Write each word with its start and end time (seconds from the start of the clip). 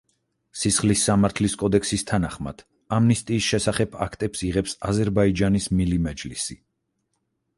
სისხლის 0.59 1.01
სამართლის 1.09 1.55
კოდექსის 1.63 2.05
თანახმად, 2.11 2.63
ამნისტიის 2.97 3.49
შესახებ 3.51 3.99
აქტებს 4.07 4.43
იღებს 4.49 4.75
აზერბაიჯანის 4.93 5.71
მილი 5.81 6.03
მეჯლისი. 6.07 6.57